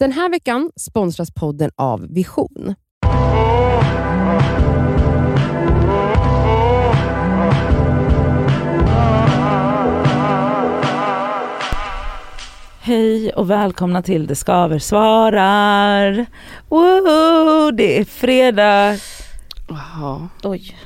Den 0.00 0.12
här 0.12 0.30
veckan 0.30 0.70
sponsras 0.76 1.30
podden 1.34 1.70
av 1.76 2.06
Vision. 2.14 2.74
Hej 12.80 13.32
och 13.32 13.50
välkomna 13.50 14.02
till 14.02 14.26
Det 14.26 14.36
Skaver 14.36 14.78
svarar. 14.78 16.26
Woho, 16.68 17.70
det 17.70 17.98
är 17.98 18.04
fredag. 18.04 18.96
Jaha. 19.68 20.28
Oj. 20.42 20.76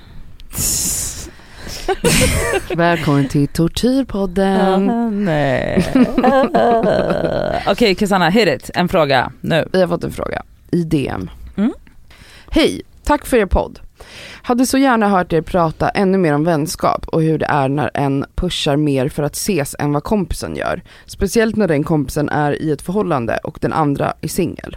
Välkommen 2.76 3.28
till 3.28 3.48
Tortyrpodden. 3.48 4.90
Nej. 5.24 5.86
Okej 7.66 7.94
Cassandra, 7.94 8.28
hit 8.28 8.48
it. 8.48 8.70
En 8.74 8.88
fråga 8.88 9.32
nu. 9.40 9.68
Vi 9.72 9.80
har 9.80 9.88
fått 9.88 10.04
en 10.04 10.12
fråga 10.12 10.42
i 10.70 10.84
DM. 10.84 11.30
Mm. 11.56 11.72
Hej, 12.50 12.82
tack 13.02 13.26
för 13.26 13.36
er 13.36 13.46
podd. 13.46 13.80
Hade 14.42 14.66
så 14.66 14.78
gärna 14.78 15.08
hört 15.08 15.32
er 15.32 15.40
prata 15.42 15.88
ännu 15.88 16.18
mer 16.18 16.34
om 16.34 16.44
vänskap 16.44 17.08
och 17.08 17.22
hur 17.22 17.38
det 17.38 17.46
är 17.46 17.68
när 17.68 17.90
en 17.94 18.24
pushar 18.34 18.76
mer 18.76 19.08
för 19.08 19.22
att 19.22 19.34
ses 19.34 19.76
än 19.78 19.92
vad 19.92 20.04
kompisen 20.04 20.56
gör. 20.56 20.82
Speciellt 21.06 21.56
när 21.56 21.68
den 21.68 21.84
kompisen 21.84 22.28
är 22.28 22.62
i 22.62 22.70
ett 22.70 22.82
förhållande 22.82 23.36
och 23.36 23.58
den 23.60 23.72
andra 23.72 24.14
är 24.20 24.28
singel. 24.28 24.76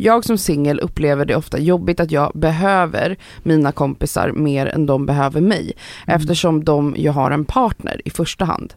Jag 0.00 0.24
som 0.24 0.38
singel 0.38 0.80
upplever 0.80 1.24
det 1.24 1.36
ofta 1.36 1.58
jobbigt 1.58 2.00
att 2.00 2.10
jag 2.10 2.32
behöver 2.34 3.16
mina 3.42 3.72
kompisar 3.72 4.32
mer 4.32 4.66
än 4.66 4.86
de 4.86 5.06
behöver 5.06 5.40
mig 5.40 5.72
eftersom 6.06 6.64
de 6.64 6.94
ju 6.96 7.10
har 7.10 7.30
en 7.30 7.44
partner 7.44 8.00
i 8.04 8.10
första 8.10 8.44
hand. 8.44 8.74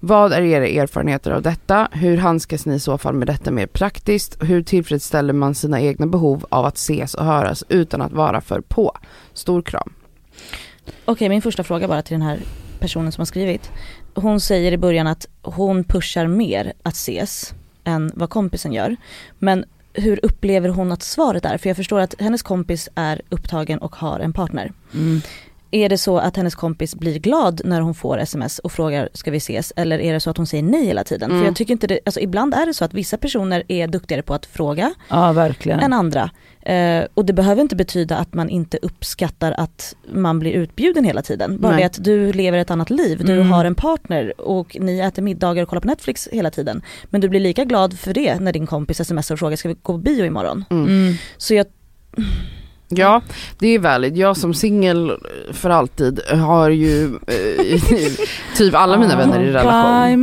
Vad 0.00 0.32
är 0.32 0.42
era 0.42 0.66
erfarenheter 0.66 1.30
av 1.30 1.42
detta? 1.42 1.88
Hur 1.92 2.16
handskas 2.16 2.66
ni 2.66 2.74
i 2.74 2.80
så 2.80 2.98
fall 2.98 3.14
med 3.14 3.26
detta 3.26 3.50
mer 3.50 3.66
praktiskt? 3.66 4.42
Hur 4.42 4.62
tillfredsställer 4.62 5.32
man 5.32 5.54
sina 5.54 5.80
egna 5.80 6.06
behov 6.06 6.46
av 6.48 6.64
att 6.64 6.76
ses 6.76 7.14
och 7.14 7.24
höras 7.24 7.64
utan 7.68 8.02
att 8.02 8.12
vara 8.12 8.40
för 8.40 8.60
på? 8.60 8.96
Stor 9.32 9.62
kram. 9.62 9.92
Okej, 11.04 11.28
min 11.28 11.42
första 11.42 11.64
fråga 11.64 11.88
bara 11.88 12.02
till 12.02 12.14
den 12.14 12.22
här 12.22 12.38
personen 12.80 13.12
som 13.12 13.20
har 13.20 13.26
skrivit. 13.26 13.70
Hon 14.14 14.40
säger 14.40 14.72
i 14.72 14.78
början 14.78 15.06
att 15.06 15.26
hon 15.42 15.84
pushar 15.84 16.26
mer 16.26 16.72
att 16.82 16.94
ses 16.94 17.54
än 17.84 18.12
vad 18.14 18.30
kompisen 18.30 18.72
gör. 18.72 18.96
Men 19.38 19.64
hur 19.94 20.20
upplever 20.24 20.68
hon 20.68 20.92
att 20.92 21.02
svaret 21.02 21.44
är? 21.44 21.58
För 21.58 21.68
jag 21.68 21.76
förstår 21.76 22.00
att 22.00 22.20
hennes 22.20 22.42
kompis 22.42 22.88
är 22.94 23.22
upptagen 23.28 23.78
och 23.78 23.96
har 23.96 24.20
en 24.20 24.32
partner. 24.32 24.72
Mm. 24.94 25.20
Är 25.74 25.88
det 25.88 25.98
så 25.98 26.18
att 26.18 26.36
hennes 26.36 26.54
kompis 26.54 26.94
blir 26.94 27.18
glad 27.18 27.60
när 27.64 27.80
hon 27.80 27.94
får 27.94 28.18
sms 28.18 28.58
och 28.58 28.72
frågar 28.72 29.08
ska 29.12 29.30
vi 29.30 29.36
ses 29.36 29.72
eller 29.76 29.98
är 29.98 30.12
det 30.12 30.20
så 30.20 30.30
att 30.30 30.36
hon 30.36 30.46
säger 30.46 30.62
nej 30.62 30.86
hela 30.86 31.04
tiden? 31.04 31.30
Mm. 31.30 31.42
För 31.42 31.46
jag 31.46 31.56
tycker 31.56 31.72
inte 31.72 31.86
det, 31.86 31.98
alltså 32.06 32.20
ibland 32.20 32.54
är 32.54 32.66
det 32.66 32.74
så 32.74 32.84
att 32.84 32.94
vissa 32.94 33.16
personer 33.16 33.62
är 33.68 33.88
duktigare 33.88 34.22
på 34.22 34.34
att 34.34 34.46
fråga 34.46 34.94
Ja 35.08 35.50
än 35.64 35.92
andra. 35.92 36.30
Eh, 36.62 37.04
och 37.14 37.24
det 37.24 37.32
behöver 37.32 37.62
inte 37.62 37.76
betyda 37.76 38.16
att 38.16 38.34
man 38.34 38.48
inte 38.48 38.78
uppskattar 38.82 39.52
att 39.52 39.96
man 40.12 40.38
blir 40.38 40.52
utbjuden 40.52 41.04
hela 41.04 41.22
tiden. 41.22 41.60
Bara 41.60 41.72
Nej. 41.72 41.80
det 41.80 41.86
att 41.86 42.04
du 42.04 42.32
lever 42.32 42.58
ett 42.58 42.70
annat 42.70 42.90
liv, 42.90 43.22
du 43.24 43.32
Mm. 43.32 43.50
har 43.50 43.64
en 43.64 43.74
partner 43.74 44.40
och 44.40 44.76
ni 44.80 44.98
äter 45.00 45.22
middagar 45.22 45.62
och 45.62 45.68
kollar 45.68 45.80
på 45.80 45.88
Netflix 45.88 46.28
hela 46.32 46.50
tiden. 46.50 46.82
Men 47.04 47.20
du 47.20 47.28
blir 47.28 47.40
lika 47.40 47.64
glad 47.64 47.98
för 47.98 48.14
det 48.14 48.40
när 48.40 48.52
din 48.52 48.66
kompis 48.66 49.06
smsar 49.08 49.34
och 49.34 49.38
frågar 49.38 49.56
ska 49.56 49.68
vi 49.68 49.74
gå 49.82 49.92
på 49.92 49.98
bio 49.98 50.24
imorgon? 50.24 50.64
Mm. 50.70 51.14
Så 51.36 51.54
jag, 51.54 51.66
Ja, 52.88 53.22
det 53.58 53.68
är 53.68 53.78
valid. 53.78 54.16
Jag 54.16 54.36
som 54.36 54.54
singel 54.54 55.12
för 55.52 55.70
alltid 55.70 56.20
har 56.30 56.70
ju 56.70 57.04
eh, 57.06 57.80
typ 58.56 58.74
alla 58.74 58.98
mina 58.98 59.16
vänner 59.16 59.40
i 59.42 59.52
relation. 59.52 60.22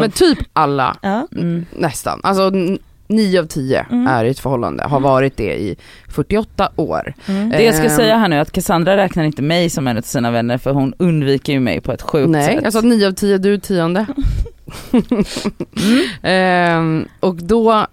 Men 0.00 0.10
typ 0.10 0.38
alla, 0.52 0.96
ja. 1.02 1.26
mm. 1.32 1.66
nästan. 1.76 2.20
Alltså 2.22 2.42
n- 2.46 2.78
nio 3.06 3.40
av 3.40 3.44
tio 3.46 3.86
Mm. 3.90 4.06
är 4.06 4.24
i 4.24 4.30
ett 4.30 4.38
förhållande, 4.38 4.84
har 4.84 5.00
varit 5.00 5.36
det 5.36 5.54
i 5.60 5.76
48 6.08 6.68
år. 6.76 7.14
Mm. 7.26 7.50
Det 7.50 7.62
jag 7.62 7.74
ska 7.74 7.84
Ehm. 7.84 7.96
säga 7.96 8.16
här 8.16 8.28
nu 8.28 8.36
är 8.36 8.40
att 8.40 8.52
Cassandra 8.52 8.96
räknar 8.96 9.24
inte 9.24 9.42
mig 9.42 9.70
som 9.70 9.86
en 9.88 9.96
av 9.98 10.02
sina 10.02 10.30
vänner 10.30 10.58
för 10.58 10.70
hon 10.72 10.94
undviker 10.98 11.52
ju 11.52 11.60
mig 11.60 11.80
på 11.80 11.92
ett 11.92 12.02
sjukt 12.02 12.28
Nej, 12.30 12.54
sätt. 12.54 12.60
jag 12.64 12.72
sa 12.72 12.80
nio 12.80 13.06
av 13.08 13.12
tio, 13.12 13.38
du 13.38 13.54
är 13.54 13.58
tionde. 13.58 14.06
Mm. 14.92 15.24
Ehm, 16.22 17.08
och 17.20 17.34
då, 17.36 17.86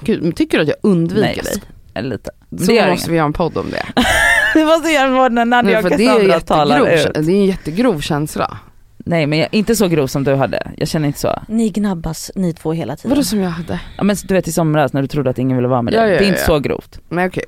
gud, 0.00 0.36
tycker 0.36 0.58
du 0.58 0.62
att 0.62 0.68
jag 0.68 0.76
undviker 0.82 1.20
Nej, 1.22 1.40
dig? 1.44 1.62
Lite. 2.00 2.30
Så 2.58 2.72
det 2.72 2.90
måste 2.90 3.10
vi 3.10 3.16
göra 3.16 3.26
en 3.26 3.32
podd 3.32 3.56
om 3.56 3.70
det. 3.70 3.86
Vi 4.54 4.64
måste 4.64 4.88
göra 4.90 5.08
en 5.08 5.16
podd 5.16 5.32
när 5.32 5.44
Nadja 5.44 5.70
Nej, 5.70 5.76
och 5.76 5.82
för 5.82 5.98
det 5.98 6.04
är, 6.06 6.08
Cassandra 6.08 6.40
talar 6.40 6.80
ut. 6.80 7.14
det 7.14 7.32
är 7.32 7.36
en 7.36 7.44
jättegrov 7.46 8.00
känsla. 8.00 8.58
Nej 8.96 9.26
men 9.26 9.38
jag, 9.38 9.48
inte 9.52 9.76
så 9.76 9.88
grov 9.88 10.06
som 10.06 10.24
du 10.24 10.34
hade, 10.34 10.72
jag 10.76 10.88
känner 10.88 11.06
inte 11.06 11.18
så. 11.20 11.42
Ni 11.48 11.70
gnabbas 11.70 12.30
ni 12.34 12.52
två 12.52 12.72
hela 12.72 12.96
tiden. 12.96 13.10
Vadå 13.10 13.22
som 13.24 13.40
jag 13.40 13.50
hade? 13.50 13.80
Ja, 13.96 14.04
men 14.04 14.16
du 14.24 14.34
vet 14.34 14.48
i 14.48 14.52
somras 14.52 14.92
när 14.92 15.02
du 15.02 15.08
trodde 15.08 15.30
att 15.30 15.38
ingen 15.38 15.56
ville 15.56 15.68
vara 15.68 15.82
med 15.82 15.92
dig, 15.92 16.00
Ja, 16.00 16.06
ja, 16.08 16.18
det 16.18 16.24
är 16.24 16.28
inte 16.28 16.40
ja. 16.40 16.46
så 16.46 16.58
grovt. 16.58 16.98
Men 17.08 17.28
okej. 17.28 17.44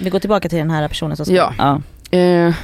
Vi 0.00 0.10
går 0.10 0.18
tillbaka 0.18 0.48
till 0.48 0.58
den 0.58 0.70
här 0.70 0.88
personen 0.88 1.16
som 1.16 1.26
skrev. 1.26 1.36
Ja. 1.36 1.52
Ja. 2.10 2.18
Eh, 2.18 2.54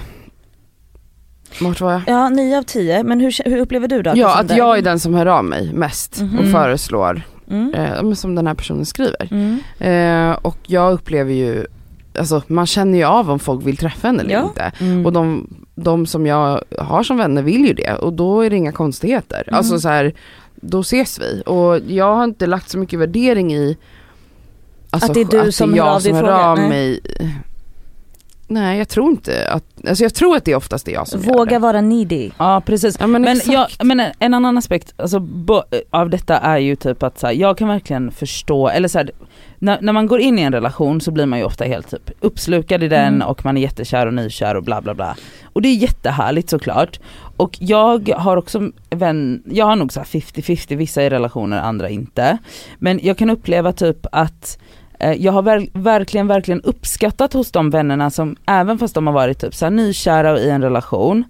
vart 1.61 1.81
var 1.81 1.93
jag? 1.93 2.03
Ja, 2.07 2.29
nio 2.29 2.59
av 2.59 2.63
tio. 2.63 3.03
Men 3.03 3.21
hur, 3.21 3.51
hur 3.51 3.59
upplever 3.59 3.89
du 3.89 4.03
då? 4.03 4.11
Ja, 4.15 4.27
att 4.29 4.33
Cassandra? 4.33 4.57
jag 4.57 4.79
är 4.79 4.83
den 4.83 5.01
som 5.01 5.15
hör 5.15 5.27
av 5.27 5.45
mig 5.45 5.73
mest 5.73 6.21
Mhm. 6.21 6.35
och 6.35 6.41
Mm. 6.45 6.53
föreslår, 6.53 7.23
Mm. 7.51 7.75
eh, 7.75 8.13
som 8.13 8.35
den 8.35 8.47
här 8.47 8.55
personen 8.55 8.87
skriver. 8.87 9.29
Mm. 9.31 9.59
Eh, 9.79 10.37
och 10.43 10.59
jag 10.67 10.93
upplever 10.93 11.33
ju, 11.33 11.67
alltså 12.19 12.43
man 12.47 12.67
känner 12.67 12.99
ju 12.99 13.05
av 13.05 13.31
om 13.31 13.39
folk 13.39 13.67
vill 13.67 13.77
träffa 13.77 14.09
en 14.09 14.21
eller 14.21 14.31
Ja. 14.31 14.43
inte. 14.43 14.73
Mm. 14.81 15.07
Och 15.07 15.13
de, 15.13 15.55
de 15.75 16.07
som 16.07 16.27
jag 16.27 16.63
har 16.79 17.03
som 17.03 17.17
vänner 17.17 17.43
vill 17.43 17.65
ju 17.67 17.73
det 17.73 17.95
och 17.95 18.13
då 18.13 18.41
är 18.41 18.51
det 18.51 18.57
inga 18.57 18.73
konstigheter. 18.73 19.45
Mm. 19.47 19.59
Alltså 19.59 19.81
så 19.81 19.89
här, 19.89 20.15
då 20.55 20.81
ses 20.81 21.21
vi. 21.21 21.43
Och 21.47 21.81
jag 21.87 22.15
har 22.17 22.25
inte 22.25 22.47
lagt 22.47 22.69
så 22.71 22.79
mycket 22.79 22.99
värdering 22.99 23.55
i 23.55 23.77
alltså, 24.91 25.09
Att 25.09 25.15
det 25.15 25.21
är 25.21 25.45
du 25.45 25.53
som 25.53 25.71
hör 25.71 25.77
jag 25.77 25.87
av 25.89 26.03
dig 26.03 26.13
som 26.13 26.25
hör 26.25 26.51
av 26.51 26.59
mig. 26.59 27.01
Nej 27.19 27.35
jag 28.49 28.89
tror 28.89 29.11
inte 29.11 29.49
att, 29.51 29.65
alltså 29.89 30.05
jag 30.05 30.15
tror 30.15 30.37
att 30.37 30.45
det 30.45 30.55
oftast 30.55 30.89
är 30.89 30.93
jag 30.93 31.09
som 31.09 31.21
gör 31.23 31.33
Våga 31.33 31.51
det. 31.51 31.59
vara 31.59 31.81
needy. 31.81 32.31
Ja 32.39 32.63
precis. 32.67 32.97
Ja 33.01 33.07
men, 33.07 33.23
Men, 33.23 33.41
jag, 33.47 33.67
men 33.83 34.03
en, 34.19 34.35
annan 34.35 34.59
aspekt 34.59 34.95
alltså, 34.97 35.21
bo, 35.21 35.63
av 35.91 36.11
detta 36.11 36.39
är 36.39 36.59
ju 36.59 36.77
typ 36.77 37.03
att 37.03 37.19
så 37.19 37.27
här, 37.27 37.35
jag 37.35 37.59
kan 37.59 37.69
verkligen 37.69 38.11
förstå, 38.11 38.69
eller 38.69 38.89
så 38.89 38.99
här, 38.99 39.11
när, 39.59 39.79
när 39.81 39.93
man 39.93 40.07
går 40.07 40.21
in 40.21 40.39
i 40.39 40.43
en 40.43 40.53
relation 40.53 41.01
så 41.01 41.11
blir 41.11 41.27
man 41.27 41.39
ju 41.39 41.45
ofta 41.45 41.65
helt 41.65 41.91
typ 41.91 42.11
uppslukad 42.21 42.83
i 42.83 42.89
den 42.89 43.15
Mm. 43.15 43.29
och 43.29 43.45
man 43.45 43.57
är 43.57 43.61
jättekär 43.61 44.07
och 44.07 44.15
nykär 44.15 44.55
och 44.55 44.63
bla 44.63 44.81
bla 44.83 44.95
bla. 44.95 45.17
Och 45.53 45.63
det 45.63 45.69
är 45.69 45.75
jättehärligt 45.75 46.51
såklart. 46.51 47.01
Och 47.37 47.57
jag 47.61 48.09
har 48.17 48.37
också 48.37 48.71
vän, 48.91 49.43
jag 49.51 49.67
har 49.67 49.77
nog 49.77 49.93
så 49.93 50.01
här 50.01 50.07
50-50, 50.07 50.77
vissa 50.77 51.03
i 51.03 51.11
relationer, 51.11 51.59
andra 51.61 51.89
inte. 51.89 52.39
Men 52.79 53.01
jag 53.03 53.19
kan 53.19 53.31
uppleva 53.31 53.73
typ 53.73 54.07
att 54.13 54.59
eh, 54.88 54.88
Eh, 54.99 55.13
jag 55.13 55.33
har 55.33 55.43
ver- 55.43 55.71
verkligen, 55.73 56.27
verkligen 56.27 56.61
uppskattat 56.61 57.33
hos 57.33 57.51
de 57.51 57.71
vännerna 57.71 58.11
som, 58.11 58.37
även 58.47 58.79
fast 58.79 58.95
de 58.95 59.07
har 59.07 59.15
varit 59.15 59.39
typ 59.41 59.55
så 59.55 59.65
här 59.67 59.71
nykära 59.71 60.33
och 60.33 60.39
i 60.39 60.51
en 60.51 60.63
relation, 60.63 61.25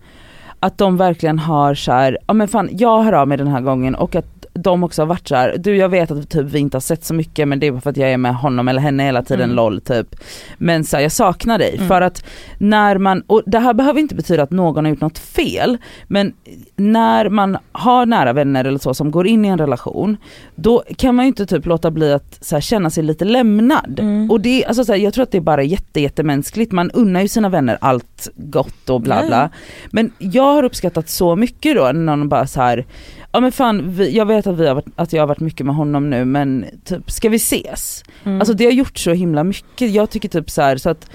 att 0.61 0.79
de 0.79 0.97
verkligen 0.97 1.39
har 1.39 1.75
så 1.75 1.93
här, 1.93 2.19
ja 2.27 2.35
men 2.35 2.49
fan 2.49 2.69
jag 2.73 3.03
hör 3.03 3.13
av 3.13 3.29
mig 3.29 3.39
den 3.39 3.49
här 3.49 3.61
gången 3.61 3.95
och 3.95 4.15
att 4.17 4.38
de 4.63 4.85
också 4.85 5.03
har 5.03 5.07
varit 5.07 5.29
så 5.29 5.35
här, 5.35 5.57
du 5.59 5.77
jag 5.77 5.89
vet 5.89 6.11
att 6.11 6.29
typ 6.29 6.47
vi 6.47 6.59
inte 6.59 6.77
har 6.77 6.81
sett 6.81 7.05
så 7.05 7.15
mycket 7.15 7.49
men 7.49 7.61
det 7.61 7.67
är 7.67 7.73
bara 7.73 7.81
för 7.81 7.91
att 7.91 7.97
jag 7.97 8.11
är 8.11 8.17
med 8.17 8.35
honom 8.35 8.69
eller 8.69 8.81
henne 8.81 9.03
hela 9.03 9.23
tiden, 9.23 9.45
Mm. 9.45 9.57
LOL 9.57 9.81
typ. 9.81 10.17
Men 10.59 10.85
så 10.85 10.97
här, 10.97 11.03
jag 11.03 11.13
saknar 11.13 11.59
dig 11.59 11.75
Mm. 11.77 11.89
för 11.89 12.01
att 12.01 12.25
när 12.59 12.99
man, 12.99 13.23
och 13.27 13.43
det 13.47 13.59
här 13.59 13.75
behöver 13.75 14.01
inte 14.01 14.15
betyda 14.15 14.43
att 14.43 14.51
någon 14.51 14.85
har 14.85 14.91
gjort 14.91 15.01
något 15.01 15.19
fel, 15.19 15.79
men 16.07 16.33
när 16.77 17.29
man 17.29 17.59
har 17.73 18.07
nära 18.07 18.33
vänner 18.33 18.65
eller 18.65 18.79
så 18.79 18.95
som 18.95 19.11
går 19.11 19.27
in 19.27 19.45
i 19.45 19.49
en 19.49 19.59
relation, 19.59 20.17
då 20.55 20.83
kan 20.97 21.15
man 21.15 21.25
ju 21.25 21.29
inte 21.29 21.47
typ 21.47 21.67
låta 21.67 21.91
bli 21.91 22.13
att 22.13 22.39
så 22.41 22.57
här, 22.57 22.61
känna 22.61 22.91
sig 22.91 23.03
lite 23.05 23.25
lämnad. 23.25 23.99
Mm. 24.01 24.31
Och 24.31 24.41
det, 24.41 24.65
alltså, 24.65 24.85
så 24.85 24.93
här, 24.93 24.99
jag 25.01 25.15
tror 25.15 25.23
att 25.23 25.31
det 25.33 25.39
är 25.39 25.43
bara 25.43 25.63
jätte, 25.63 26.01
jättemänskligt, 26.01 26.73
man 26.73 26.91
unnar 26.91 27.21
ju 27.21 27.29
sina 27.29 27.49
vänner 27.49 27.79
allt 27.81 28.29
gott 28.37 28.91
och 28.91 29.01
bla 29.01 29.27
bla. 29.27 29.37
ja. 29.37 29.49
Men 29.91 30.13
jag 30.19 30.43
har 30.55 30.63
uppskattat 30.63 31.09
så 31.09 31.37
mycket 31.37 31.77
då 31.77 31.83
när 31.85 31.93
någon 31.93 32.29
bara 32.29 32.47
så 32.47 32.61
här, 32.61 32.87
ja 33.33 33.41
men 33.41 33.53
fan 33.53 33.91
vi, 33.91 34.17
jag 34.17 34.27
vet 34.27 34.47
att, 34.47 34.57
vi 34.59 34.67
har 34.69 34.75
varit, 34.75 34.87
att 34.97 35.13
jag 35.13 35.23
har 35.23 35.27
varit 35.27 35.41
mycket 35.41 35.67
med 35.67 35.75
honom 35.75 36.11
nu 36.11 36.25
men 36.25 36.65
typ 36.85 37.11
ska 37.11 37.29
vi 37.29 37.37
ses? 37.37 38.03
Mm. 38.25 38.41
Alltså 38.41 38.55
det 38.55 38.65
har 38.65 38.73
gjort 38.73 38.99
så 38.99 39.11
himla 39.13 39.45
mycket, 39.45 39.91
jag 39.91 40.11
tycker 40.11 40.29
typ 40.29 40.51
så 40.51 40.63
här, 40.63 40.77
så 40.77 40.91
att 40.91 41.11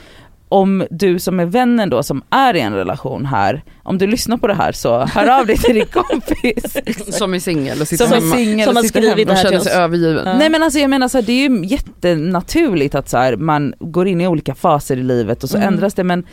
om 0.50 0.86
du 0.90 1.20
som 1.20 1.40
är 1.40 1.46
vännen 1.46 1.90
då 1.90 2.04
som 2.04 2.24
är 2.30 2.54
i 2.56 2.60
en 2.60 2.74
relation 2.74 3.26
här, 3.26 3.64
om 3.84 3.98
du 3.98 4.08
lyssnar 4.08 4.38
på 4.38 4.48
det 4.48 4.54
här 4.54 4.72
så 4.72 5.06
hör 5.06 5.40
av 5.40 5.46
dig 5.48 5.58
till 5.58 5.76
din 5.76 5.86
kompis. 5.92 6.78
Som 7.18 7.34
är 7.34 7.40
singel 7.40 7.82
och 7.82 7.88
sitter 7.88 8.06
Som 8.06 8.14
hemma. 8.14 8.36
singel 8.36 8.68
som 8.68 8.76
har 8.76 8.84
skrivit 8.84 9.28
det 9.28 9.34
här 9.34 9.50
till 9.50 9.58
oss. 9.58 9.68
övergiven. 9.68 10.24
Ja. 10.26 10.38
Nej 10.38 10.50
men 10.50 10.64
alltså 10.64 10.80
jag 10.80 10.90
menar 10.90 11.08
så 11.08 11.18
här, 11.18 11.26
det 11.26 11.32
är 11.34 11.50
ju 11.50 11.66
jättenaturligt 11.66 12.96
att 12.96 13.10
så 13.10 13.18
här, 13.18 13.36
man 13.36 13.74
går 13.80 14.08
in 14.08 14.22
i 14.22 14.28
olika 14.28 14.56
faser 14.56 14.98
i 14.98 15.04
livet 15.04 15.44
och 15.44 15.50
så 15.50 15.58
Mm. 15.58 15.68
ändras 15.74 15.94
det 15.94 16.04
men 16.04 16.24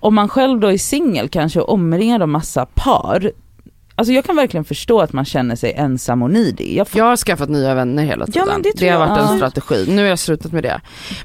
om 0.00 0.14
man 0.14 0.28
själv 0.28 0.60
då 0.60 0.72
är 0.72 0.78
singel 0.78 1.28
kanske 1.28 1.60
och 1.60 1.72
omringad 1.72 2.22
av 2.22 2.28
massa 2.28 2.66
par 2.66 3.30
alltså 3.96 4.12
jag 4.12 4.24
kan 4.24 4.36
verkligen 4.36 4.64
förstå 4.64 5.00
att 5.00 5.12
man 5.12 5.24
känner 5.24 5.56
sig 5.56 5.72
ensam 5.72 6.22
och 6.22 6.30
nidig. 6.30 6.76
Jag 6.76 6.86
Jag 6.94 7.04
har 7.04 7.16
skaffat 7.16 7.48
nya 7.48 7.74
vänner 7.74 8.04
hela 8.04 8.26
tiden. 8.26 8.48
Ja, 8.48 8.58
det 8.62 8.72
tror 8.72 8.90
har 8.90 9.00
jag. 9.00 9.08
varit 9.08 9.30
en 9.30 9.36
strategi. 9.36 9.84
Nu 9.88 10.02
har 10.02 10.08
jag 10.08 10.18
slutat 10.18 10.52
med 10.52 10.62
det. 10.62 10.80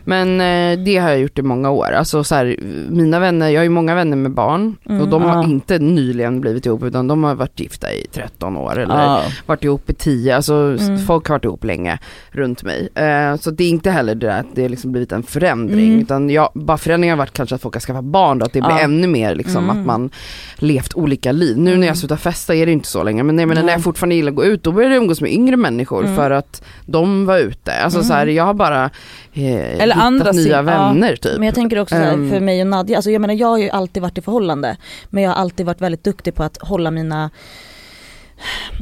Men 0.06 0.42
eh, 0.42 0.86
det 0.86 0.98
har 0.98 1.10
jag 1.10 1.20
gjort 1.20 1.40
i 1.40 1.42
många 1.42 1.70
år. 1.72 1.92
Alltså 1.92 2.24
så 2.24 2.36
här, 2.36 2.56
mina 2.90 3.20
vänner, 3.20 3.50
jag 3.50 3.60
har 3.60 3.64
ju 3.64 3.70
många 3.70 3.96
vänner 3.96 4.18
med 4.18 4.32
barn 4.32 4.76
Mm. 4.90 5.02
och 5.02 5.08
de 5.08 5.22
har 5.24 5.36
Ja. 5.36 5.44
inte 5.44 5.80
nyligen 5.80 6.42
blivit 6.42 6.66
ihop 6.66 6.84
utan 6.84 7.08
de 7.08 7.24
har 7.24 7.36
varit 7.36 7.60
gifta 7.60 7.94
i 7.94 8.06
13 8.14 8.58
år 8.58 8.80
eller 8.80 8.96
Ja. 9.04 9.24
varit 9.46 9.64
ihop 9.64 9.90
i 9.90 9.94
10, 9.94 10.36
alltså 10.36 10.54
Mm. 10.54 11.00
folk 11.00 11.28
har 11.28 11.36
varit 11.36 11.46
ihop 11.46 11.64
länge 11.64 12.00
runt 12.32 12.64
mig. 12.64 12.90
Eh, 12.96 13.36
så 13.36 13.52
det 13.52 13.64
är 13.64 13.70
inte 13.70 13.92
heller 13.92 14.16
det 14.16 14.28
där 14.28 14.40
att 14.40 14.56
det 14.56 14.62
har 14.62 14.70
liksom 14.70 14.92
blivit 14.92 15.12
en 15.12 15.24
förändring 15.24 15.88
Mm. 15.88 16.00
utan 16.02 16.30
jag, 16.30 16.50
bara 16.54 16.78
förändringen 16.78 17.14
har 17.14 17.18
varit 17.26 17.34
kanske 17.34 17.56
att 17.56 17.62
folk 17.62 17.76
har 17.76 17.82
skaffat 17.82 18.04
barn 18.04 18.40
då, 18.40 18.46
att 18.46 18.54
det 18.54 18.62
blir 18.62 18.78
ännu 18.78 19.08
mer 19.08 19.36
liksom 19.36 19.64
Mm. 19.64 19.80
att 19.80 19.86
man 19.86 20.10
levt 20.58 20.94
olika 20.96 21.32
liv. 21.32 21.58
Nu 21.58 21.64
när 21.64 21.72
Mm. 21.76 21.88
jag 21.88 21.98
slutar 21.98 22.16
festa 22.16 22.56
är 22.62 22.66
det 22.66 22.72
inte 22.72 22.88
så 22.88 23.04
länge 23.04 23.24
men 23.24 23.36
nej, 23.36 23.46
men 23.46 23.66
när 23.66 23.74
jag 23.74 23.84
fortfarande 23.84 24.16
gillar 24.16 24.30
att 24.32 24.36
gå 24.36 24.46
ut 24.46 24.64
då 24.64 24.72
började 24.72 24.96
jag 24.96 25.02
umgås 25.02 25.22
med 25.22 25.32
yngre 25.34 25.58
människor 25.58 26.04
Mm. 26.04 26.16
för 26.16 26.32
att 26.32 26.64
de 26.86 27.26
var 27.26 27.38
ute. 27.38 27.74
Alltså 27.74 28.00
Mm. 28.00 28.08
så 28.08 28.14
här, 28.14 28.28
jag 28.28 28.44
har 28.44 28.54
bara 28.54 28.86
eh, 29.34 29.42
hittat 29.42 29.98
andra 29.98 30.32
nya 30.32 30.44
sim- 30.44 30.52
ja. 30.52 30.62
vänner 30.62 31.16
typ. 31.16 31.38
Men 31.38 31.46
jag 31.46 31.56
tänker 31.56 31.80
också 31.80 31.96
så 31.96 32.02
här, 32.02 32.14
Ehm. 32.14 32.30
för 32.30 32.40
mig 32.40 32.62
och 32.62 32.68
Nadja, 32.68 32.96
alltså 32.98 33.12
jag 33.12 33.22
menar 33.22 33.34
jag 33.34 33.48
har 33.48 33.58
ju 33.58 33.70
alltid 33.70 34.02
varit 34.04 34.18
i 34.18 34.22
förhållande 34.22 34.78
men 35.10 35.24
jag 35.24 35.32
har 35.32 35.36
alltid 35.38 35.66
varit 35.66 35.82
väldigt 35.82 36.04
duktig 36.04 36.36
på 36.36 36.44
att 36.44 36.58
hålla 36.62 36.92
mina 36.92 37.30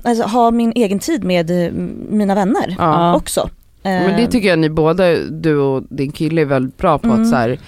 Alltså 0.04 0.24
ha 0.24 0.52
min 0.52 0.72
egen 0.76 1.00
tid 1.00 1.24
med 1.24 1.66
eh, 1.66 1.72
mina 2.10 2.36
vänner 2.36 2.76
Ja. 2.78 3.16
också. 3.16 3.50
Men 3.84 4.16
det 4.16 4.22
Ehm, 4.24 4.30
tycker 4.32 4.48
jag 4.50 4.60
ni 4.60 4.70
båda, 4.70 5.16
du 5.16 5.58
och 5.58 5.84
din 5.90 6.12
kille 6.12 6.42
är 6.42 6.46
väldigt 6.46 6.78
bra 6.78 6.98
på 6.98 7.08
Mm. 7.08 7.22
att 7.22 7.30
så 7.30 7.36
här, 7.36 7.60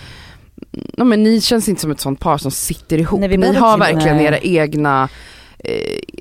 ja, 0.97 1.03
men 1.03 1.23
ni 1.23 1.41
känns 1.41 1.69
inte 1.69 1.81
som 1.81 1.91
ett 1.91 1.99
sånt 1.99 2.19
par 2.19 2.37
som 2.37 2.51
sitter 2.51 2.97
ihop. 2.97 3.19
Nej, 3.19 3.29
vi 3.29 3.37
ni 3.37 3.53
har 3.53 3.77
verkligen 3.77 4.19
era 4.19 4.37
egna 4.37 5.09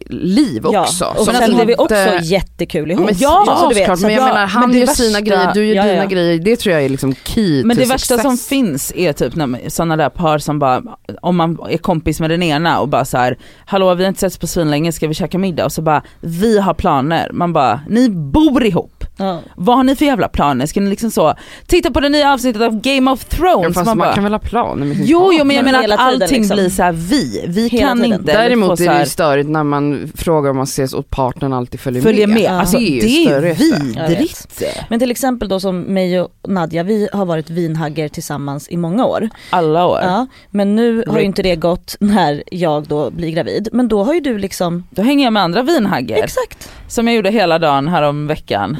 liv 0.06 0.62
ja, 0.73 0.81
också. 0.81 1.05
och 1.05 1.25
som 1.25 1.35
sen 1.35 1.55
har 1.55 1.64
vi 1.64 1.75
också 1.79 1.96
jättekul 2.23 2.90
ihop. 2.90 3.06
Men 3.06 3.14
Ja, 3.19 3.44
ja, 3.46 3.67
du 3.69 3.75
vet, 3.75 3.79
såklart, 3.85 3.99
så 3.99 4.06
men 4.06 4.14
jag 4.14 4.23
att- 4.23 4.29
menar 4.35 4.46
han 4.46 4.73
gör 4.75 4.81
värsta- 4.87 4.94
sina 5.02 5.20
grejer, 5.20 5.50
du 5.55 5.64
gör 5.67 5.75
Ja, 5.75 5.93
dina 5.93 6.06
grejer. 6.06 6.38
Det 6.38 6.56
tror 6.56 6.75
jag 6.75 6.85
är 6.85 6.88
liksom 6.88 7.14
key 7.25 7.64
Men 7.64 7.76
det 7.76 7.85
värsta 7.85 7.99
success. 7.99 8.23
som 8.23 8.37
finns 8.38 8.93
är 8.96 9.12
typ 9.12 9.35
när 9.37 9.69
sådana 9.70 9.96
där 9.96 10.08
par 10.08 10.38
som 10.38 10.58
bara, 10.58 10.82
om 11.23 11.37
man 11.37 11.58
är 11.70 11.79
kompis 11.79 12.20
med 12.20 12.31
den 12.31 12.43
ena 12.43 12.81
och 12.81 12.88
bara 12.88 13.05
så 13.05 13.17
här, 13.19 13.38
hallå 13.67 13.94
vi 13.94 14.02
har 14.05 14.08
inte 14.08 14.20
setts 14.20 14.38
på 14.38 14.46
svinlänge, 14.46 14.93
ska 14.93 15.08
vi 15.08 15.14
käka 15.14 15.38
middag? 15.38 15.64
Och 15.64 15.73
så 15.73 15.82
bara, 15.82 16.02
vi 16.20 16.58
har 16.58 16.75
planer. 16.75 17.31
Man 17.32 17.52
bara, 17.52 17.81
ni 17.88 18.11
bor 18.11 18.64
ihop. 18.64 18.98
Ja. 19.19 19.41
Vad 19.56 19.76
har 19.76 19.85
ni 19.85 19.97
för 19.97 20.05
jävla 20.05 20.29
planer? 20.29 20.67
Ska 20.67 20.81
ni 20.81 20.91
liksom 20.91 21.11
så, 21.11 21.35
titta 21.67 21.91
på 21.91 22.00
det 22.00 22.09
nya 22.09 22.32
avsnittet 22.32 22.62
av 22.62 22.81
Game 22.81 23.11
of 23.11 23.26
Ja, 23.31 23.37
Thrones? 23.37 23.75
fast 23.75 23.76
man 23.87 23.99
man 23.99 23.99
bara, 24.06 24.15
kan 24.15 24.25
väl 24.25 24.32
ha 24.32 24.38
planer 24.38 24.87
med 24.87 24.97
sin 24.97 25.06
jo, 25.06 25.31
jo 25.32 25.44
men 25.44 25.56
jag 25.56 25.65
Men 25.65 25.73
menar 25.75 25.79
att 25.79 25.85
tiden 25.85 26.23
allting 26.23 26.38
liksom. 26.41 26.55
blir 26.56 26.69
så 26.70 26.82
här 26.82 26.93
vi, 26.93 27.44
vi 27.49 27.69
Hela 27.69 27.87
kan 27.88 27.97
tiden. 28.03 28.12
inte 28.20 28.32
Däremot 28.32 28.81
är 28.81 28.88
det 28.94 29.00
ju 29.00 29.06
störigt 29.06 29.49
när 29.49 29.65
man 29.65 30.12
frågar 30.15 30.50
om 30.50 30.56
man 30.56 30.65
ses 30.65 30.94
och 30.94 31.11
partnern 31.11 31.53
alltid 31.53 31.81
följer, 31.81 32.03
följer 32.03 32.26
med. 32.26 32.43
Ja. 32.43 32.50
Alltså, 32.61 32.79
Det 32.79 32.85
är 32.85 33.35
ju 33.35 33.41
det 33.41 33.50
är 33.50 33.55
vidrigt. 33.55 34.62
Men 34.88 34.99
till 35.00 35.11
exempel 35.11 35.49
då 35.49 35.61
som 35.61 35.81
mig 35.81 36.21
och 36.21 36.29
Nadja, 36.49 36.82
vi 36.82 37.09
har 37.12 37.25
varit 37.26 37.50
vinhagger 37.50 38.09
tillsammans 38.09 38.69
i 38.71 38.76
många 38.76 39.05
år. 39.06 39.29
Alla 39.50 39.87
år. 39.87 40.00
Ja, 40.03 40.26
men 40.50 40.76
nu 40.76 41.05
har 41.06 41.19
ju 41.19 41.25
inte 41.25 41.43
det 41.43 41.56
gått 41.56 41.97
när 42.00 42.43
jag 42.50 42.87
då 42.87 43.11
blir 43.11 43.31
gravid. 43.31 43.69
Men 43.73 43.88
då 43.88 44.05
har 44.05 44.14
ju 44.14 44.21
du 44.21 44.38
liksom, 44.38 44.85
Då 44.91 45.03
hänger 45.03 45.25
jag 45.25 45.32
med 45.32 45.43
andra 45.43 45.62
vinhagger. 45.62 46.17
exakt. 46.25 46.71
Som 46.88 47.06
jag 47.06 47.17
gjorde 47.17 47.31
hela 47.31 47.58
dagen 47.58 47.88
här 47.88 48.02
om 48.02 48.26
veckan. 48.26 48.76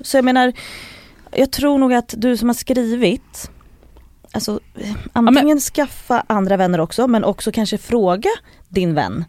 Så 0.00 0.16
jag 0.16 0.24
menar, 0.24 0.52
jag 1.30 1.52
tror 1.52 1.78
nog 1.78 1.94
att 1.94 2.14
du 2.16 2.36
som 2.36 2.48
har 2.48 2.54
skrivit, 2.54 3.50
alltså 4.32 4.60
eh, 4.74 4.94
antingen 5.12 5.60
skaffa 5.60 6.24
andra 6.26 6.56
vänner 6.56 6.80
också 6.80 7.06
men 7.06 7.24
också 7.24 7.52
kanske 7.52 7.78
fråga 7.78 8.30
din 8.68 8.94
vän. 8.94 9.24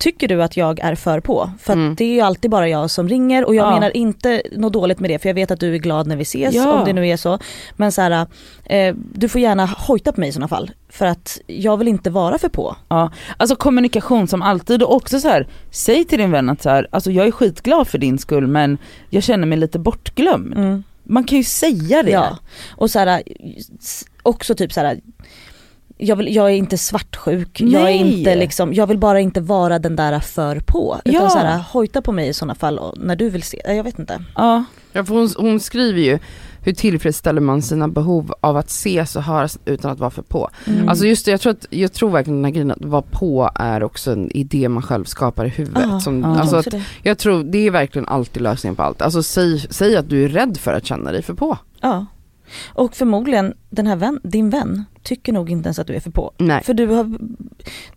Tycker 0.00 0.28
du 0.28 0.42
att 0.42 0.56
jag 0.56 0.80
är 0.80 0.94
för 0.94 1.20
på? 1.20 1.50
För 1.58 1.72
att 1.72 1.76
Mm. 1.76 1.94
det 1.94 2.04
är 2.04 2.14
ju 2.14 2.20
alltid 2.20 2.50
bara 2.50 2.68
jag 2.68 2.90
som 2.90 3.08
ringer 3.08 3.44
och 3.44 3.54
jag 3.54 3.66
Ja. 3.66 3.70
menar 3.74 3.96
inte 3.96 4.42
något 4.52 4.72
dåligt 4.72 5.00
med 5.00 5.10
det 5.10 5.18
för 5.18 5.28
jag 5.28 5.34
vet 5.34 5.50
att 5.50 5.60
du 5.60 5.74
är 5.74 5.78
glad 5.78 6.06
när 6.06 6.16
vi 6.16 6.22
ses 6.22 6.54
Ja. 6.54 6.72
om 6.72 6.84
det 6.84 6.92
nu 6.92 7.08
är 7.08 7.16
så. 7.16 7.38
Men 7.76 7.92
så 7.92 8.02
här, 8.02 8.26
eh, 8.64 8.94
du 9.14 9.28
får 9.28 9.40
gärna 9.40 9.66
hojta 9.66 10.12
på 10.12 10.20
mig 10.20 10.28
i 10.28 10.32
sådana 10.32 10.48
fall. 10.48 10.70
För 10.88 11.06
att 11.06 11.40
jag 11.46 11.76
vill 11.76 11.88
inte 11.88 12.10
vara 12.10 12.38
för 12.38 12.48
på. 12.48 12.76
Ja, 12.88 13.10
alltså 13.36 13.56
kommunikation 13.56 14.28
som 14.28 14.42
alltid 14.42 14.82
och 14.82 14.94
också 14.94 15.20
så 15.20 15.28
här, 15.28 15.48
säg 15.70 16.04
till 16.04 16.18
din 16.18 16.30
vän 16.30 16.48
att 16.50 16.62
så 16.62 16.68
här, 16.70 16.88
alltså 16.90 17.10
jag 17.10 17.26
är 17.26 17.30
skitglad 17.30 17.88
för 17.88 17.98
din 17.98 18.18
skull 18.18 18.46
men 18.46 18.78
jag 19.10 19.22
känner 19.22 19.46
mig 19.46 19.58
lite 19.58 19.78
bortglömd. 19.78 20.54
Mm. 20.56 20.84
Man 21.04 21.24
kan 21.24 21.38
ju 21.38 21.44
säga 21.44 22.02
det. 22.02 22.10
Ja, 22.10 22.38
och 22.76 22.90
så 22.90 22.98
här, 22.98 23.22
också 24.22 24.54
typ 24.54 24.72
så 24.72 24.80
här. 24.80 25.00
Jag, 26.02 26.16
vill, 26.16 26.34
jag 26.34 26.46
är 26.50 26.54
inte 26.54 26.78
svartsjuk, 26.78 27.60
jag 27.60 27.82
är 27.82 27.94
inte 27.94 28.34
liksom, 28.34 28.74
jag 28.74 28.86
vill 28.86 28.98
bara 28.98 29.20
inte 29.20 29.40
vara 29.40 29.78
den 29.78 29.96
där 29.96 30.20
för 30.20 30.60
på. 30.60 31.00
Utan 31.04 31.22
Ja. 31.22 31.30
så 31.30 31.38
här, 31.38 31.64
hojta 31.72 32.02
på 32.02 32.12
mig 32.12 32.28
i 32.28 32.32
sådana 32.32 32.54
fall 32.54 32.78
och 32.78 32.98
när 32.98 33.16
du 33.16 33.30
vill 33.30 33.42
se, 33.42 33.62
jag 33.66 33.84
vet 33.84 33.98
inte. 33.98 34.24
Ja. 34.36 34.64
Ja, 34.92 35.04
för 35.04 35.14
hon, 35.14 35.28
hon 35.36 35.60
skriver 35.60 36.00
ju 36.00 36.18
hur 36.62 36.72
tillfredsställer 36.72 37.40
man 37.40 37.62
sina 37.62 37.88
behov 37.88 38.34
av 38.40 38.56
att 38.56 38.68
ses 38.68 39.16
och 39.16 39.22
höras 39.22 39.58
utan 39.64 39.90
att 39.90 39.98
vara 39.98 40.10
för 40.10 40.22
på. 40.22 40.50
Mm. 40.66 40.88
Alltså 40.88 41.06
just 41.06 41.24
det, 41.24 41.30
jag 41.30 41.40
tror, 41.40 41.52
att, 41.52 41.66
jag 41.70 41.92
tror 41.92 42.10
verkligen 42.10 42.36
den 42.36 42.44
här 42.44 42.52
grejen 42.52 42.70
att 42.70 42.84
vara 42.84 43.02
på 43.02 43.50
är 43.54 43.82
också 43.82 44.12
en 44.12 44.30
idé 44.36 44.68
man 44.68 44.82
själv 44.82 45.04
skapar 45.04 45.44
i 45.44 45.48
huvudet. 45.48 45.84
Ja, 45.88 46.00
som. 46.00 46.22
Jag 46.22 46.36
alltså 46.36 46.62
tror 46.62 46.80
att, 46.80 46.86
jag 47.02 47.18
tror 47.18 47.44
det 47.44 47.66
är 47.66 47.70
verkligen 47.70 48.08
alltid 48.08 48.42
lösningen 48.42 48.76
på 48.76 48.82
allt. 48.82 49.02
Alltså 49.02 49.22
säg, 49.22 49.60
säg 49.70 49.96
att 49.96 50.08
du 50.08 50.24
är 50.24 50.28
rädd 50.28 50.56
för 50.56 50.72
att 50.72 50.86
känna 50.86 51.12
dig 51.12 51.22
för 51.22 51.34
på. 51.34 51.58
Ja. 51.80 52.06
Och 52.68 52.94
förmodligen 52.96 53.54
den 53.70 53.86
här 53.86 53.96
vän, 53.96 54.20
din 54.22 54.50
vän 54.50 54.84
tycker 55.02 55.32
nog 55.32 55.50
inte 55.50 55.66
ens 55.66 55.78
att 55.78 55.86
du 55.86 55.94
är 55.94 56.00
för 56.00 56.10
på. 56.10 56.32
Nej. 56.38 56.62
För 56.62 56.74
du, 56.74 56.86
har, 56.86 57.18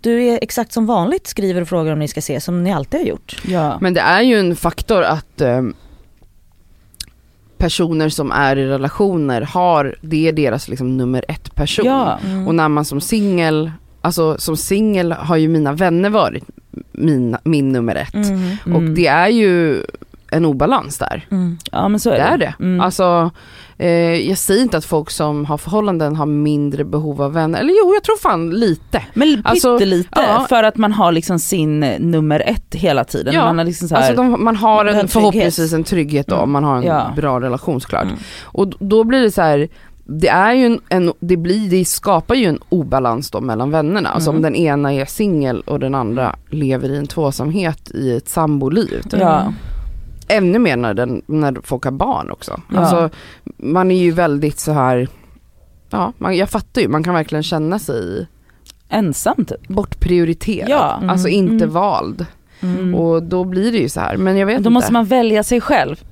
du 0.02 0.24
är 0.24 0.40
exakt 0.42 0.72
som 0.72 0.86
vanligt 0.86 1.28
skriver 1.28 1.62
och 1.62 1.68
frågar 1.68 1.94
om 1.94 2.00
ni 2.00 2.08
ska 2.08 2.20
ses 2.20 2.44
som 2.44 2.64
ni 2.64 2.74
alltid 2.74 3.00
har 3.00 3.08
gjort. 3.08 3.42
ja. 3.48 3.78
Men 3.82 3.94
det 3.94 4.02
är 4.02 4.22
ju 4.22 4.40
en 4.40 4.56
faktor 4.56 5.04
att 5.04 5.42
ehm, 5.42 5.74
personer 7.58 8.10
som 8.10 8.32
är 8.32 8.58
i 8.58 8.66
relationer 8.66 9.42
har, 9.42 9.96
det 10.02 10.28
är 10.28 10.32
deras 10.32 10.68
liksom 10.68 10.98
nummer 10.98 11.26
ett 11.28 11.56
person. 11.56 11.86
ja. 11.86 12.20
Mm. 12.26 12.48
Och 12.48 12.56
när 12.56 12.70
man 12.70 12.86
som 12.86 13.02
singel, 13.02 13.72
alltså 14.02 14.38
som 14.38 14.58
singel 14.58 15.12
har 15.12 15.38
ju 15.38 15.48
mina 15.48 15.74
vänner 15.74 16.10
varit 16.10 16.44
mina, 16.92 17.40
min 17.44 17.72
nummer 17.72 17.96
ett. 17.96 18.14
Mm. 18.14 18.52
Mm. 18.66 18.76
Och 18.76 18.96
det 18.96 19.08
är 19.08 19.28
ju 19.28 19.84
en 20.34 20.46
obalans 20.46 20.98
där. 20.98 21.28
Mm. 21.32 21.58
ja 21.72 21.88
men 21.88 22.00
så 22.00 22.10
är 22.10 22.16
Det 22.16 22.22
är 22.22 22.38
det. 22.38 22.54
Mm. 22.60 22.82
Alltså, 22.82 23.32
eh, 23.78 23.88
jag 24.30 24.38
säger 24.38 24.62
inte 24.62 24.78
att 24.78 24.86
folk 24.86 25.10
som 25.10 25.46
har 25.46 25.58
förhållanden 25.58 26.16
har 26.16 26.26
mindre 26.26 26.84
behov 26.84 27.22
av 27.22 27.34
vänner, 27.34 27.60
eller 27.60 27.74
jo 27.84 27.94
jag 27.94 28.04
tror 28.04 28.18
fan 28.18 28.50
lite. 28.50 29.02
men 29.14 29.42
alltså, 29.46 29.78
pyttelite 29.78 30.10
ja. 30.28 30.46
för 30.50 30.64
att 30.64 30.78
man 30.78 30.92
har 30.92 31.12
liksom 31.12 31.40
sin 31.40 31.84
eh, 31.84 32.00
nummer 32.00 32.40
ett 32.40 32.76
hela 32.76 33.04
tiden. 33.04 33.34
Ja. 33.34 33.46
Man 33.46 33.58
har 33.58 33.66
liksom 33.66 33.88
så 33.88 33.96
här, 33.96 34.02
Alltså 34.02 34.22
de, 34.24 34.44
man 34.44 34.56
har 34.56 34.86
en, 34.86 35.08
förhoppningsvis 35.08 35.74
en 35.74 35.84
trygghet 35.84 36.28
då, 36.28 36.36
Mm. 36.36 36.44
om 36.44 36.52
man 36.52 36.64
har 36.64 36.78
en 36.78 36.84
Ja. 36.84 37.12
bra 37.16 37.40
relation 37.42 37.82
såklart. 37.82 38.04
Mm. 38.04 38.16
Och 38.44 38.68
då 38.80 39.04
blir 39.04 39.22
det 39.22 39.32
så 39.32 39.42
här. 39.42 39.68
Det 40.06 40.28
är 40.28 40.54
ju 40.54 40.66
en, 40.66 40.80
en 40.90 41.14
det, 41.20 41.38
blir, 41.38 41.70
det 41.70 41.86
skapar 41.86 42.36
ju 42.36 42.46
en 42.46 42.60
obalans 42.70 43.32
då 43.32 43.42
mellan 43.42 43.72
vännerna. 43.72 44.10
Alltså 44.10 44.30
om 44.30 44.36
Mm. 44.38 44.44
den 44.54 44.56
ena 44.62 44.94
är 44.94 45.06
singel 45.06 45.62
och 45.62 45.80
den 45.80 45.96
andra 45.96 46.36
lever 46.50 46.90
i 46.90 46.98
en 46.98 47.08
tvåsamhet 47.08 47.92
i 47.94 48.16
ett 48.18 48.30
samboliv. 48.30 49.02
ja. 49.12 49.54
Ännu 50.28 50.60
mer 50.60 50.78
när, 50.78 50.94
den, 50.94 51.22
när 51.26 51.58
folk 51.64 51.84
har 51.86 51.92
barn 51.92 52.32
också. 52.32 52.62
Ja. 52.74 52.80
Alltså 52.80 53.10
man 53.58 53.92
är 53.92 53.98
ju 54.04 54.12
väldigt 54.12 54.60
så 54.60 54.72
här 54.72 55.08
ja 55.90 56.14
man, 56.18 56.38
jag 56.38 56.50
fattar 56.50 56.82
ju, 56.82 56.88
man 56.88 57.04
kan 57.04 57.14
verkligen 57.14 57.44
känna 57.44 57.80
sig 57.80 58.28
ensam 58.90 59.46
typ. 59.46 59.68
bortprioriterad. 59.68 60.70
Ja. 60.70 60.98
Mm. 60.98 61.10
Alltså 61.10 61.28
inte 61.28 61.64
Mm. 61.64 61.70
vald. 61.74 62.26
Mm. 62.62 62.96
Och 62.96 63.24
då 63.24 63.44
blir 63.44 63.72
det 63.72 63.78
ju 63.78 63.90
så 63.90 64.00
här. 64.00 64.18
men 64.18 64.38
jag 64.38 64.46
vet 64.46 64.56
Då 64.56 64.60
inte. 64.60 64.70
måste 64.70 64.94
man 64.94 65.06
välja 65.06 65.44
sig 65.44 65.62
själv. 65.62 66.04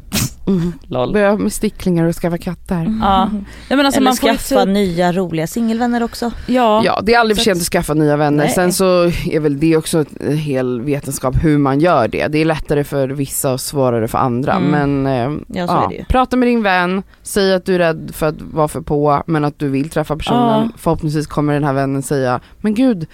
Mm. 0.57 0.73
Lol. 0.87 1.13
Börja 1.13 1.35
med 1.35 1.53
sticklingar 1.53 2.05
och 2.05 2.15
skaffa 2.15 2.37
katter. 2.37 2.97
Ja. 3.01 3.29
Nej, 3.31 3.43
men 3.69 3.85
alltså 3.85 3.99
Eller 3.99 4.09
man 4.09 4.17
får 4.17 4.27
skaffa 4.27 4.59
typ- 4.65 4.73
nya 4.73 5.13
roliga 5.13 5.47
singelvänner 5.47 6.03
också. 6.03 6.31
Ja. 6.47 6.81
Ja 6.85 6.99
det 7.03 7.13
är 7.13 7.19
aldrig 7.19 7.37
för 7.37 7.43
sent 7.43 7.57
att 7.57 7.63
skaffa 7.67 7.93
nya 7.93 8.17
vänner. 8.17 8.43
Nej. 8.43 8.53
Sen 8.53 8.73
så 8.73 9.03
är 9.31 9.39
väl 9.39 9.59
det 9.59 9.77
också 9.77 10.05
en 10.19 10.37
hel 10.37 10.81
vetenskap 10.81 11.35
hur 11.43 11.57
man 11.57 11.79
gör 11.79 12.07
det. 12.07 12.27
Det 12.27 12.37
är 12.37 12.45
lättare 12.45 12.83
för 12.83 13.07
vissa 13.07 13.53
och 13.53 13.61
svårare 13.61 14.07
för 14.07 14.17
andra. 14.17 14.53
Mm. 14.53 14.71
Men 15.01 15.05
eh, 15.07 15.41
Ja, 15.59 15.67
så 15.67 15.83
är 15.83 15.87
det 15.89 15.95
ju. 15.95 16.05
prata 16.05 16.35
med 16.37 16.47
din 16.47 16.63
vän, 16.63 17.03
säg 17.23 17.53
att 17.53 17.65
du 17.65 17.75
är 17.75 17.79
rädd 17.79 18.11
för 18.13 18.25
att 18.27 18.41
vara 18.41 18.67
för 18.67 18.81
på 18.81 19.23
men 19.27 19.45
att 19.45 19.59
du 19.59 19.69
vill 19.69 19.89
träffa 19.89 20.15
personen. 20.17 20.63
Ja. 20.63 20.77
Förhoppningsvis 20.77 21.27
kommer 21.27 21.53
den 21.53 21.63
här 21.63 21.73
vännen 21.73 22.01
säga, 22.01 22.39
men 22.57 22.73
gud 22.73 23.07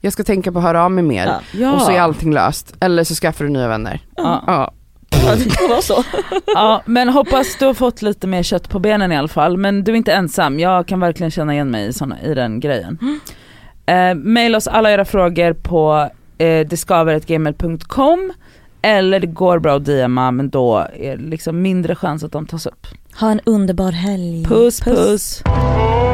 jag 0.00 0.12
ska 0.12 0.24
tänka 0.24 0.52
på 0.52 0.58
att 0.58 0.64
höra 0.64 0.84
av 0.84 0.90
mig 0.90 1.04
mer. 1.04 1.26
Ja. 1.26 1.40
Ja. 1.52 1.72
Och 1.72 1.80
så 1.82 1.90
är 1.90 2.00
allting 2.00 2.32
löst. 2.32 2.74
Eller 2.80 3.04
så 3.04 3.14
skaffar 3.14 3.44
du 3.44 3.50
nya 3.50 3.68
vänner. 3.68 4.00
Ja. 4.16 4.72
Ja. 5.12 5.34
Det 5.36 5.56
kan 5.56 5.68
vara 5.68 5.82
så. 5.82 6.04
ja 6.46 6.82
men 6.86 7.08
hoppas 7.08 7.56
du 7.58 7.66
har 7.66 7.74
fått 7.74 8.02
lite 8.02 8.26
mer 8.26 8.42
kött 8.42 8.68
på 8.68 8.78
benen 8.78 9.12
i 9.12 9.16
alla 9.16 9.28
fall. 9.28 9.56
Men 9.56 9.84
du 9.84 9.92
är 9.92 9.96
inte 9.96 10.12
ensam, 10.12 10.60
jag 10.60 10.86
kan 10.86 11.00
verkligen 11.00 11.30
känna 11.30 11.54
igen 11.54 11.70
mig 11.70 11.86
i, 11.86 11.92
såna, 11.92 12.22
i 12.22 12.34
den 12.34 12.60
grejen. 12.60 13.20
Eh, 13.86 14.14
maila 14.14 14.58
oss 14.58 14.66
alla 14.66 14.90
era 14.90 15.04
frågor 15.04 15.52
på 15.52 16.10
eh, 16.38 16.66
discover.gmail.com 16.66 18.32
eller 18.82 19.20
det 19.20 19.26
går 19.26 19.58
bra 19.58 19.76
att 19.76 19.84
DMa 19.84 20.30
men 20.30 20.50
då 20.50 20.86
är 20.94 21.16
det 21.16 21.22
liksom 21.22 21.62
mindre 21.62 21.94
chans 21.94 22.24
att 22.24 22.32
de 22.32 22.46
tas 22.46 22.66
upp. 22.66 22.86
Ha 23.20 23.30
en 23.30 23.40
underbar 23.44 23.92
helg. 23.92 24.44
Puss 24.44 24.80
puss. 24.80 25.42
Oh 25.46 26.11